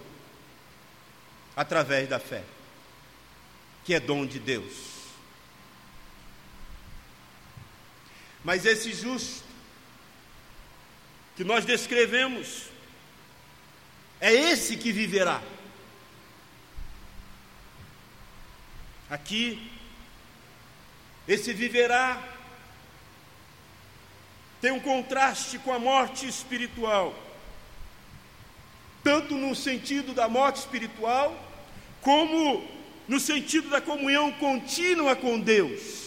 através 1.56 2.06
da 2.10 2.20
fé. 2.20 2.44
que 3.86 3.94
é 3.94 4.00
dom 4.00 4.26
de 4.26 4.38
Deus. 4.38 4.91
Mas 8.44 8.66
esse 8.66 8.92
justo 8.92 9.44
que 11.36 11.44
nós 11.44 11.64
descrevemos 11.64 12.64
é 14.20 14.32
esse 14.32 14.76
que 14.76 14.92
viverá. 14.92 15.42
Aqui, 19.08 19.70
esse 21.28 21.52
viverá 21.52 22.22
tem 24.60 24.70
um 24.70 24.80
contraste 24.80 25.58
com 25.58 25.72
a 25.72 25.78
morte 25.78 26.26
espiritual, 26.26 27.14
tanto 29.02 29.34
no 29.34 29.54
sentido 29.54 30.14
da 30.14 30.28
morte 30.28 30.60
espiritual, 30.60 31.36
como 32.00 32.66
no 33.08 33.18
sentido 33.18 33.68
da 33.68 33.80
comunhão 33.80 34.30
contínua 34.32 35.16
com 35.16 35.38
Deus. 35.38 36.01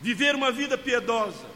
Viver 0.00 0.34
uma 0.34 0.50
vida 0.50 0.78
piedosa 0.78 1.46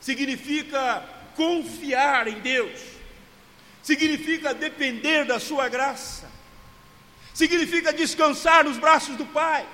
significa 0.00 1.04
confiar 1.36 2.26
em 2.26 2.40
Deus, 2.40 2.80
significa 3.82 4.52
depender 4.52 5.24
da 5.24 5.38
Sua 5.38 5.68
graça, 5.68 6.28
significa 7.32 7.92
descansar 7.92 8.64
nos 8.64 8.76
braços 8.76 9.16
do 9.16 9.24
Pai. 9.24 9.66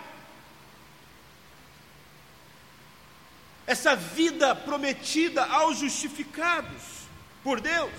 Essa 3.66 3.96
vida 3.96 4.54
prometida 4.54 5.44
aos 5.44 5.78
justificados 5.78 6.82
por 7.42 7.60
Deus. 7.60 7.92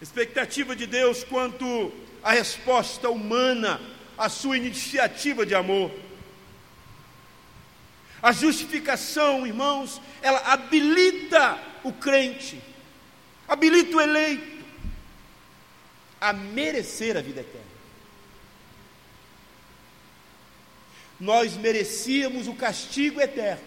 Expectativa 0.00 0.76
de 0.76 0.86
Deus 0.86 1.24
quanto 1.24 1.92
à 2.22 2.32
resposta 2.32 3.10
humana 3.10 3.80
à 4.18 4.28
sua 4.28 4.56
iniciativa 4.56 5.46
de 5.46 5.54
amor. 5.54 5.92
A 8.20 8.32
justificação, 8.32 9.46
irmãos, 9.46 10.02
ela 10.20 10.40
habilita 10.52 11.58
o 11.84 11.92
crente, 11.92 12.60
habilita 13.46 13.96
o 13.96 14.00
eleito 14.00 14.64
a 16.20 16.32
merecer 16.32 17.16
a 17.16 17.20
vida 17.20 17.40
eterna. 17.40 17.68
Nós 21.20 21.54
merecíamos 21.56 22.48
o 22.48 22.54
castigo 22.54 23.20
eterno, 23.20 23.64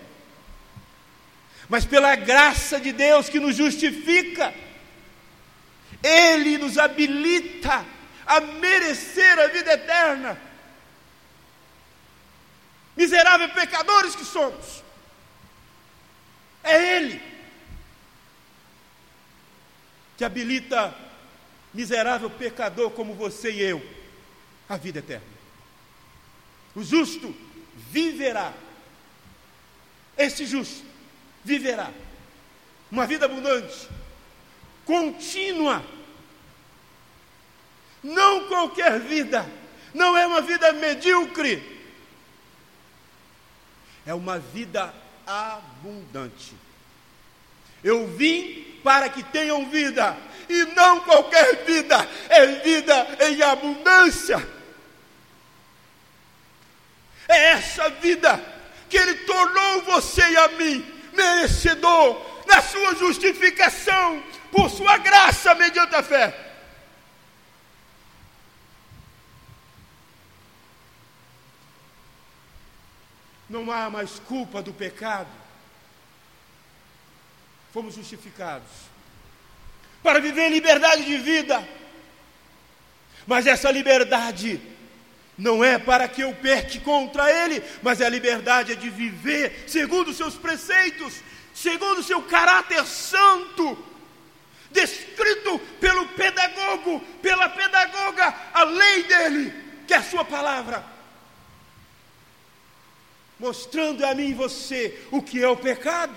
mas 1.69 1.85
pela 1.85 2.15
graça 2.15 2.79
de 2.79 2.91
Deus 2.91 3.29
que 3.29 3.39
nos 3.39 3.55
justifica, 3.55 4.53
Ele 6.03 6.57
nos 6.57 6.77
habilita 6.77 7.85
a 8.31 8.39
merecer 8.39 9.37
a 9.39 9.47
vida 9.47 9.73
eterna 9.73 10.39
miseráveis 12.95 13.51
pecadores 13.51 14.15
que 14.15 14.23
somos. 14.23 14.81
É 16.63 16.95
Ele 16.95 17.21
que 20.15 20.23
habilita 20.23 20.95
miserável 21.73 22.29
pecador 22.29 22.91
como 22.91 23.15
você 23.15 23.51
e 23.51 23.61
eu 23.63 23.81
a 24.69 24.77
vida 24.77 24.99
eterna. 24.99 25.25
O 26.73 26.83
justo 26.83 27.35
viverá. 27.75 28.53
Esse 30.17 30.45
justo 30.45 30.85
viverá 31.43 31.91
uma 32.89 33.05
vida 33.05 33.25
abundante, 33.25 33.89
contínua. 34.85 35.83
Não 38.03 38.47
qualquer 38.47 38.99
vida, 38.99 39.45
não 39.93 40.17
é 40.17 40.25
uma 40.25 40.41
vida 40.41 40.73
medíocre, 40.73 41.79
é 44.05 44.13
uma 44.13 44.39
vida 44.39 44.93
abundante. 45.25 46.55
Eu 47.83 48.07
vim 48.07 48.79
para 48.83 49.09
que 49.09 49.23
tenham 49.23 49.69
vida, 49.69 50.17
e 50.49 50.65
não 50.73 51.01
qualquer 51.01 51.63
vida, 51.65 52.07
é 52.29 52.45
vida 52.45 53.07
em 53.21 53.41
abundância. 53.41 54.47
É 57.27 57.51
essa 57.51 57.89
vida 57.89 58.39
que 58.89 58.97
Ele 58.97 59.13
tornou 59.19 59.83
você 59.83 60.21
e 60.27 60.37
a 60.37 60.47
mim 60.49 60.85
merecedor 61.13 62.21
na 62.47 62.61
sua 62.61 62.95
justificação, 62.95 64.21
por 64.51 64.69
sua 64.69 64.97
graça 64.97 65.55
mediante 65.55 65.95
a 65.95 66.03
fé. 66.03 66.50
Não 73.51 73.69
há 73.69 73.89
mais 73.89 74.17
culpa 74.19 74.61
do 74.61 74.73
pecado. 74.73 75.29
Fomos 77.73 77.95
justificados 77.95 78.69
para 80.01 80.19
viver 80.19 80.49
liberdade 80.49 81.03
de 81.03 81.17
vida. 81.17 81.67
Mas 83.27 83.45
essa 83.45 83.69
liberdade 83.69 84.59
não 85.37 85.63
é 85.63 85.77
para 85.77 86.07
que 86.07 86.21
eu 86.21 86.33
peque 86.33 86.79
contra 86.79 87.29
Ele, 87.29 87.61
mas 87.83 88.01
é 88.01 88.05
a 88.05 88.09
liberdade 88.09 88.75
de 88.75 88.89
viver 88.89 89.65
segundo 89.67 90.09
os 90.09 90.17
seus 90.17 90.35
preceitos, 90.35 91.21
segundo 91.53 91.99
o 91.99 92.03
seu 92.03 92.21
caráter 92.23 92.83
santo, 92.85 93.77
descrito 94.71 95.59
pelo 95.79 96.07
pedagogo, 96.07 96.99
pela 97.21 97.49
pedagoga, 97.49 98.33
a 98.53 98.63
lei 98.63 99.03
dele, 99.03 99.53
que 99.85 99.93
é 99.93 99.97
a 99.97 100.03
sua 100.03 100.25
palavra 100.25 100.90
mostrando 103.41 104.05
a 104.05 104.13
mim 104.13 104.29
e 104.29 104.33
você 104.35 105.03
o 105.09 105.21
que 105.21 105.43
é 105.43 105.47
o 105.47 105.57
pecado. 105.57 106.13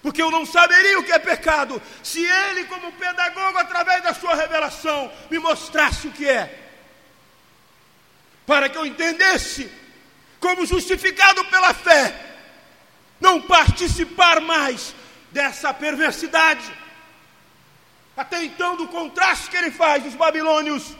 Porque 0.00 0.22
eu 0.22 0.30
não 0.30 0.46
saberia 0.46 0.98
o 0.98 1.02
que 1.02 1.12
é 1.12 1.18
pecado 1.18 1.82
se 2.02 2.24
ele, 2.24 2.64
como 2.64 2.92
pedagogo, 2.92 3.58
através 3.58 4.02
da 4.02 4.14
sua 4.14 4.34
revelação, 4.34 5.12
me 5.28 5.38
mostrasse 5.38 6.06
o 6.06 6.12
que 6.12 6.28
é. 6.28 6.58
Para 8.46 8.68
que 8.68 8.78
eu 8.78 8.86
entendesse, 8.86 9.70
como 10.40 10.64
justificado 10.64 11.44
pela 11.46 11.74
fé, 11.74 12.36
não 13.20 13.42
participar 13.42 14.40
mais 14.40 14.94
dessa 15.32 15.74
perversidade. 15.74 16.72
Até 18.16 18.44
então, 18.44 18.76
do 18.76 18.88
contraste 18.88 19.50
que 19.50 19.56
ele 19.56 19.70
faz 19.70 20.02
dos 20.02 20.14
babilônios 20.14 20.96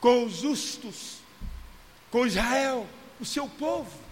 com 0.00 0.24
os 0.24 0.36
justos, 0.36 1.18
com 2.10 2.26
Israel, 2.26 2.86
o 3.20 3.24
seu 3.24 3.48
povo. 3.48 4.03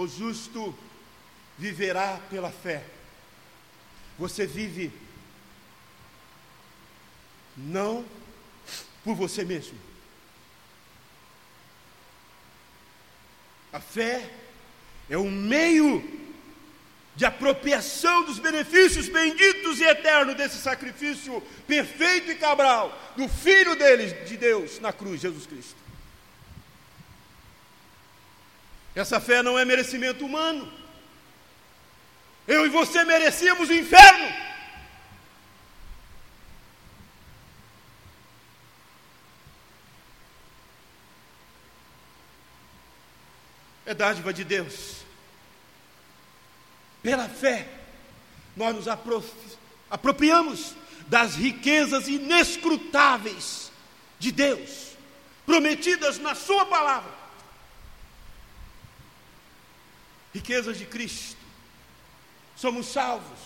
O 0.00 0.08
justo 0.08 0.74
viverá 1.58 2.18
pela 2.30 2.50
fé. 2.50 2.82
Você 4.18 4.46
vive 4.46 4.90
não 7.54 8.02
por 9.04 9.14
você 9.14 9.44
mesmo. 9.44 9.78
A 13.70 13.78
fé 13.78 14.32
é 15.10 15.18
um 15.18 15.30
meio 15.30 16.02
de 17.14 17.26
apropriação 17.26 18.24
dos 18.24 18.38
benefícios 18.38 19.06
benditos 19.06 19.80
e 19.80 19.84
eternos 19.84 20.34
desse 20.34 20.56
sacrifício 20.56 21.42
perfeito 21.66 22.30
e 22.30 22.36
cabral 22.36 22.98
do 23.18 23.28
Filho 23.28 23.76
deles, 23.76 24.26
de 24.26 24.38
Deus, 24.38 24.80
na 24.80 24.94
cruz, 24.94 25.20
Jesus 25.20 25.44
Cristo. 25.44 25.79
Essa 29.00 29.18
fé 29.18 29.42
não 29.42 29.58
é 29.58 29.64
merecimento 29.64 30.26
humano. 30.26 30.70
Eu 32.46 32.66
e 32.66 32.68
você 32.68 33.02
merecíamos 33.02 33.70
o 33.70 33.72
inferno. 33.72 34.30
É 43.86 43.94
dádiva 43.94 44.34
de 44.34 44.44
Deus. 44.44 44.98
Pela 47.02 47.26
fé, 47.26 47.68
nós 48.54 48.76
nos 48.76 48.86
apropriamos 49.88 50.74
das 51.06 51.36
riquezas 51.36 52.06
inescrutáveis 52.06 53.72
de 54.18 54.30
Deus, 54.30 54.94
prometidas 55.46 56.18
na 56.18 56.34
Sua 56.34 56.66
palavra 56.66 57.19
riquezas 60.32 60.78
de 60.78 60.86
Cristo. 60.86 61.40
Somos 62.56 62.86
salvos. 62.86 63.38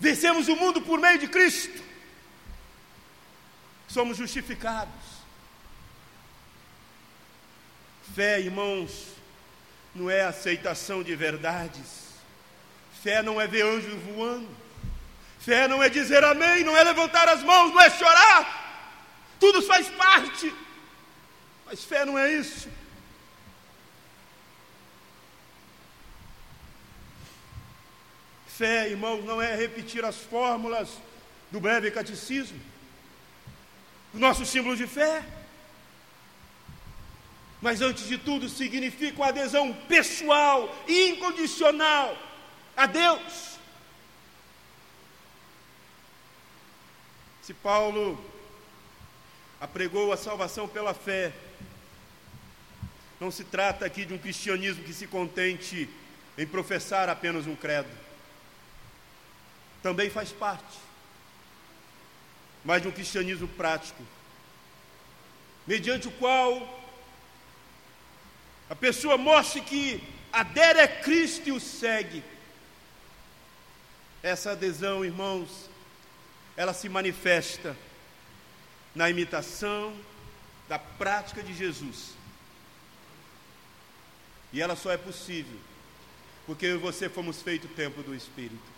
Vencemos 0.00 0.48
o 0.48 0.56
mundo 0.56 0.80
por 0.80 0.98
meio 1.00 1.18
de 1.18 1.28
Cristo. 1.28 1.82
Somos 3.88 4.16
justificados. 4.16 5.18
Fé, 8.14 8.40
irmãos, 8.40 9.08
não 9.94 10.10
é 10.10 10.22
aceitação 10.22 11.02
de 11.02 11.14
verdades. 11.14 12.08
Fé 13.02 13.22
não 13.22 13.40
é 13.40 13.46
ver 13.46 13.62
anjos 13.62 13.94
voando. 14.02 14.48
Fé 15.40 15.68
não 15.68 15.82
é 15.82 15.88
dizer 15.88 16.22
amém, 16.24 16.64
não 16.64 16.76
é 16.76 16.82
levantar 16.82 17.28
as 17.28 17.42
mãos, 17.42 17.72
não 17.72 17.80
é 17.80 17.90
chorar. 17.90 18.58
Tudo 19.38 19.62
faz 19.62 19.88
parte. 19.90 20.52
Mas 21.64 21.84
fé 21.84 22.04
não 22.04 22.18
é 22.18 22.32
isso. 22.32 22.68
Fé, 28.58 28.88
irmãos, 28.88 29.24
não 29.24 29.40
é 29.40 29.54
repetir 29.54 30.04
as 30.04 30.16
fórmulas 30.16 30.88
do 31.48 31.60
breve 31.60 31.92
catecismo, 31.92 32.58
do 34.12 34.18
nosso 34.18 34.44
símbolo 34.44 34.74
de 34.74 34.84
fé. 34.84 35.24
Mas 37.62 37.80
antes 37.80 38.08
de 38.08 38.18
tudo, 38.18 38.48
significa 38.48 39.16
uma 39.16 39.28
adesão 39.28 39.72
pessoal 39.86 40.76
e 40.88 41.10
incondicional 41.10 42.18
a 42.76 42.84
Deus. 42.86 43.58
Se 47.42 47.54
Paulo 47.54 48.20
apregou 49.60 50.12
a 50.12 50.16
salvação 50.16 50.66
pela 50.66 50.94
fé, 50.94 51.32
não 53.20 53.30
se 53.30 53.44
trata 53.44 53.86
aqui 53.86 54.04
de 54.04 54.14
um 54.14 54.18
cristianismo 54.18 54.82
que 54.82 54.92
se 54.92 55.06
contente 55.06 55.88
em 56.36 56.44
professar 56.44 57.08
apenas 57.08 57.46
um 57.46 57.54
credo. 57.54 58.07
Também 59.82 60.10
faz 60.10 60.32
parte, 60.32 60.78
mas 62.64 62.82
de 62.82 62.88
um 62.88 62.92
cristianismo 62.92 63.48
prático, 63.48 64.02
mediante 65.66 66.08
o 66.08 66.12
qual 66.12 66.78
a 68.68 68.74
pessoa 68.74 69.16
mostre 69.16 69.60
que 69.60 70.02
adere 70.32 70.80
a 70.80 70.88
Cristo 70.88 71.48
e 71.48 71.52
o 71.52 71.60
segue. 71.60 72.22
Essa 74.22 74.50
adesão, 74.52 75.04
irmãos, 75.04 75.70
ela 76.56 76.74
se 76.74 76.88
manifesta 76.88 77.76
na 78.94 79.08
imitação 79.08 79.96
da 80.68 80.78
prática 80.78 81.42
de 81.42 81.54
Jesus. 81.54 82.14
E 84.52 84.60
ela 84.60 84.74
só 84.74 84.90
é 84.90 84.96
possível 84.96 85.58
porque 86.48 86.64
eu 86.64 86.76
e 86.76 86.78
você 86.78 87.10
fomos 87.10 87.42
feito 87.42 87.68
templo 87.68 88.02
do 88.02 88.14
Espírito. 88.14 88.77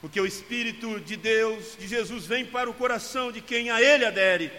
Porque 0.00 0.20
o 0.20 0.26
Espírito 0.26 0.98
de 1.00 1.16
Deus, 1.16 1.76
de 1.78 1.86
Jesus, 1.86 2.24
vem 2.24 2.46
para 2.46 2.70
o 2.70 2.74
coração 2.74 3.30
de 3.30 3.40
quem 3.40 3.70
a 3.70 3.80
Ele 3.80 4.04
adere 4.04 4.50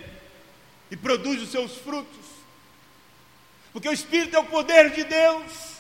e 0.91 0.95
produz 0.95 1.41
os 1.41 1.49
seus 1.49 1.77
frutos. 1.77 2.25
Porque 3.73 3.89
o 3.89 3.93
Espírito 3.93 4.36
é 4.36 4.39
o 4.39 4.45
poder 4.45 4.91
de 4.91 5.04
Deus. 5.04 5.71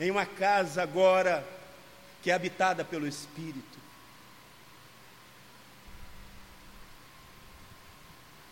Em 0.00 0.10
uma 0.10 0.24
casa 0.24 0.82
agora 0.82 1.46
que 2.22 2.30
é 2.30 2.34
habitada 2.34 2.84
pelo 2.84 3.06
Espírito. 3.06 3.76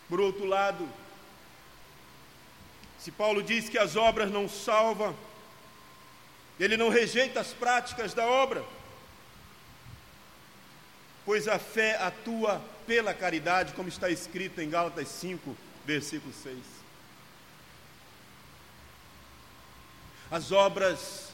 Por 0.08 0.20
outro 0.20 0.44
lado, 0.44 0.88
se 2.98 3.10
Paulo 3.10 3.42
diz 3.42 3.68
que 3.68 3.78
as 3.78 3.96
obras 3.96 4.30
não 4.30 4.48
salvam, 4.48 5.16
ele 6.58 6.76
não 6.76 6.88
rejeita 6.88 7.40
as 7.40 7.52
práticas 7.52 8.14
da 8.14 8.26
obra, 8.26 8.64
pois 11.24 11.48
a 11.48 11.58
fé 11.58 11.96
atua 11.96 12.62
pela 12.86 13.14
caridade, 13.14 13.72
como 13.74 13.88
está 13.88 14.10
escrito 14.10 14.60
em 14.60 14.70
Gálatas 14.70 15.08
5, 15.08 15.56
versículo 15.84 16.32
6. 16.32 16.58
As 20.30 20.52
obras, 20.52 21.30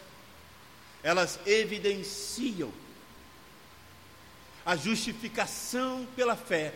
elas 1.03 1.39
evidenciam 1.47 2.73
a 4.65 4.77
justificação 4.77 6.07
pela 6.15 6.37
fé 6.37 6.73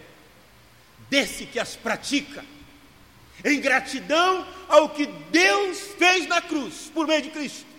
desse 1.09 1.47
que 1.47 1.59
as 1.59 1.77
pratica, 1.77 2.45
em 3.45 3.61
gratidão 3.61 4.47
ao 4.69 4.89
que 4.89 5.07
Deus 5.07 5.79
fez 5.99 6.27
na 6.27 6.41
cruz, 6.41 6.91
por 6.95 7.07
meio 7.07 7.23
de 7.23 7.31
Cristo, 7.31 7.74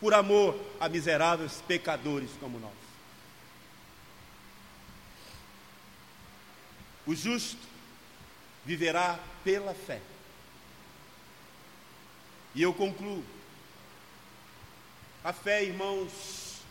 por 0.00 0.14
amor 0.14 0.58
a 0.80 0.88
miseráveis 0.88 1.62
pecadores 1.68 2.30
como 2.40 2.58
nós. 2.58 2.72
O 7.06 7.14
justo 7.14 7.60
viverá 8.64 9.18
pela 9.44 9.74
fé. 9.74 10.00
E 12.54 12.62
eu 12.62 12.72
concluo. 12.72 13.24
A 15.22 15.32
fé, 15.32 15.62
irmãos, 15.62 16.62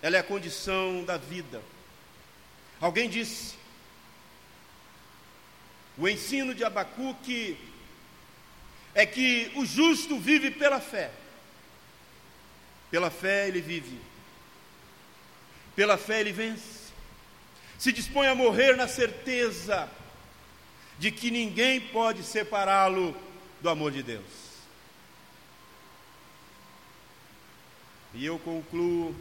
ela 0.00 0.16
é 0.16 0.20
a 0.20 0.24
condição 0.24 1.04
da 1.04 1.16
vida. 1.16 1.62
Alguém 2.80 3.08
disse: 3.08 3.54
o 5.96 6.08
ensino 6.08 6.54
de 6.54 6.64
Abacuque 6.64 7.58
é 8.94 9.04
que 9.04 9.52
o 9.56 9.66
justo 9.66 10.18
vive 10.18 10.50
pela 10.50 10.80
fé. 10.80 11.10
Pela 12.92 13.10
fé 13.10 13.48
ele 13.48 13.60
vive. 13.60 14.00
Pela 15.74 15.98
fé 15.98 16.20
ele 16.20 16.30
vence 16.30 16.82
se 17.82 17.92
dispõe 17.92 18.28
a 18.28 18.34
morrer 18.36 18.76
na 18.76 18.86
certeza 18.86 19.90
de 21.00 21.10
que 21.10 21.32
ninguém 21.32 21.80
pode 21.80 22.22
separá-lo 22.22 23.12
do 23.60 23.68
amor 23.68 23.90
de 23.90 24.04
Deus. 24.04 24.22
E 28.14 28.24
eu 28.24 28.38
concluo 28.38 29.12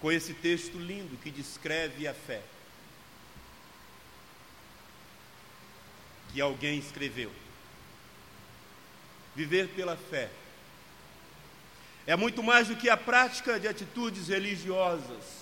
com 0.00 0.10
esse 0.10 0.34
texto 0.34 0.76
lindo 0.76 1.16
que 1.18 1.30
descreve 1.30 2.08
a 2.08 2.12
fé. 2.12 2.42
Que 6.32 6.40
alguém 6.40 6.80
escreveu. 6.80 7.30
Viver 9.34 9.68
pela 9.68 9.96
fé. 9.96 10.30
É 12.06 12.16
muito 12.16 12.42
mais 12.42 12.68
do 12.68 12.76
que 12.76 12.88
a 12.88 12.96
prática 12.96 13.60
de 13.60 13.68
atitudes 13.68 14.28
religiosas. 14.28 15.40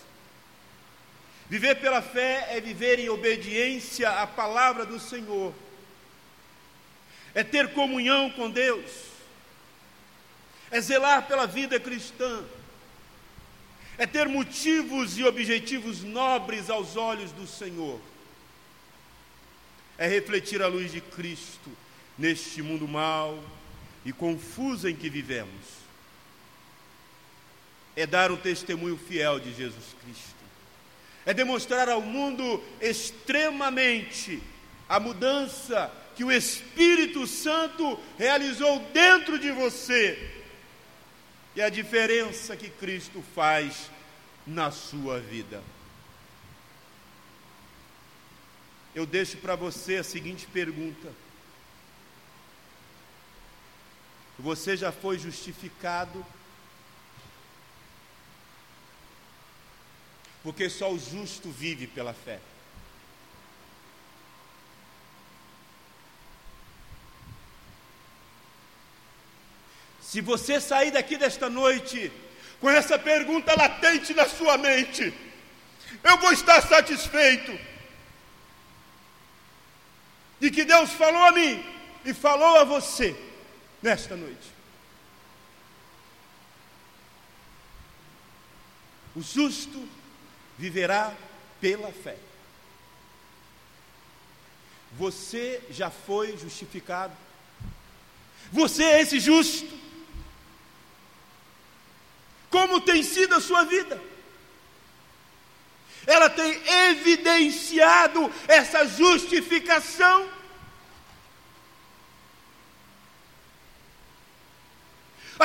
Viver 1.48 1.76
pela 1.76 2.02
fé 2.02 2.46
é 2.50 2.60
viver 2.60 2.98
em 2.98 3.08
obediência 3.08 4.10
à 4.10 4.26
palavra 4.26 4.84
do 4.84 5.00
Senhor, 5.00 5.54
é 7.34 7.42
ter 7.42 7.72
comunhão 7.72 8.30
com 8.30 8.50
Deus, 8.50 8.90
é 10.70 10.78
zelar 10.78 11.26
pela 11.26 11.46
vida 11.46 11.80
cristã, 11.80 12.44
é 13.96 14.06
ter 14.06 14.28
motivos 14.28 15.16
e 15.16 15.24
objetivos 15.24 16.02
nobres 16.02 16.68
aos 16.68 16.96
olhos 16.96 17.32
do 17.32 17.46
Senhor, 17.46 17.98
é 19.96 20.06
refletir 20.06 20.60
a 20.60 20.66
luz 20.66 20.92
de 20.92 21.00
Cristo 21.00 21.70
neste 22.18 22.60
mundo 22.60 22.86
mau 22.86 23.42
e 24.08 24.12
confuso 24.12 24.88
em 24.88 24.96
que 24.96 25.10
vivemos 25.10 25.66
é 27.94 28.06
dar 28.06 28.32
o 28.32 28.38
testemunho 28.38 28.96
fiel 28.96 29.38
de 29.38 29.52
Jesus 29.52 29.84
Cristo, 30.02 30.34
é 31.26 31.34
demonstrar 31.34 31.90
ao 31.90 32.00
mundo 32.00 32.64
extremamente 32.80 34.42
a 34.88 34.98
mudança 34.98 35.92
que 36.16 36.24
o 36.24 36.32
Espírito 36.32 37.26
Santo 37.26 38.00
realizou 38.16 38.80
dentro 38.94 39.38
de 39.38 39.50
você 39.50 40.32
e 41.54 41.60
a 41.60 41.68
diferença 41.68 42.56
que 42.56 42.70
Cristo 42.70 43.22
faz 43.34 43.90
na 44.46 44.70
sua 44.70 45.20
vida. 45.20 45.62
Eu 48.94 49.04
deixo 49.04 49.36
para 49.36 49.54
você 49.54 49.96
a 49.96 50.02
seguinte 50.02 50.46
pergunta: 50.50 51.12
Você 54.38 54.76
já 54.76 54.92
foi 54.92 55.18
justificado 55.18 56.24
porque 60.44 60.70
só 60.70 60.92
o 60.92 60.98
justo 60.98 61.50
vive 61.50 61.86
pela 61.88 62.14
fé. 62.14 62.38
Se 70.00 70.20
você 70.20 70.60
sair 70.60 70.92
daqui 70.92 71.16
desta 71.16 71.50
noite 71.50 72.10
com 72.60 72.70
essa 72.70 72.98
pergunta 72.98 73.54
latente 73.56 74.14
na 74.14 74.26
sua 74.26 74.56
mente, 74.56 75.12
eu 76.02 76.16
vou 76.18 76.32
estar 76.32 76.62
satisfeito 76.62 77.58
de 80.38 80.50
que 80.50 80.64
Deus 80.64 80.92
falou 80.92 81.24
a 81.24 81.32
mim 81.32 81.62
e 82.04 82.14
falou 82.14 82.60
a 82.60 82.64
você 82.64 83.27
nesta 83.82 84.16
noite. 84.16 84.52
O 89.14 89.22
justo 89.22 89.88
viverá 90.56 91.14
pela 91.60 91.90
fé. 91.92 92.16
Você 94.92 95.62
já 95.70 95.90
foi 95.90 96.36
justificado. 96.36 97.16
Você 98.52 98.82
é 98.84 99.00
esse 99.00 99.20
justo. 99.20 99.78
Como 102.50 102.80
tem 102.80 103.02
sido 103.02 103.34
a 103.34 103.40
sua 103.40 103.64
vida? 103.64 104.00
Ela 106.06 106.30
tem 106.30 106.58
evidenciado 106.88 108.32
essa 108.46 108.86
justificação. 108.86 110.37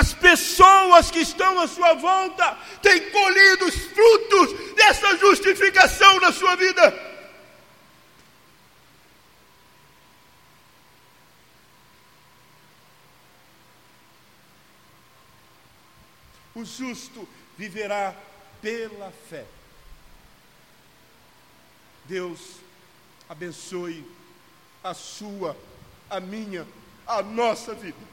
As 0.04 0.14
pessoas 0.14 1.10
que 1.10 1.20
estão 1.20 1.58
à 1.62 1.66
sua 1.66 1.94
volta 1.94 2.58
têm 2.82 3.10
colhido 3.10 3.68
os 3.68 3.74
frutos 3.74 4.76
dessa 4.76 5.16
justificação 5.16 6.20
na 6.20 6.30
sua 6.34 6.58
vida. 6.58 7.14
O 16.54 16.66
justo 16.66 17.26
viverá 17.58 18.14
pela 18.62 19.10
fé. 19.30 19.46
Deus 22.04 22.58
abençoe 23.30 24.06
a 24.84 24.94
sua, 24.94 25.56
a 26.10 26.20
minha, 26.20 26.68
a 27.08 27.22
nossa 27.22 27.74
vida. 27.74 28.13